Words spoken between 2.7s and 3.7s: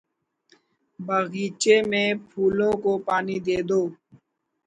کو پانی دے